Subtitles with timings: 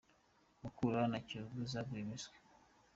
[0.61, 2.37] Mukura na kiyovu zaguye miswi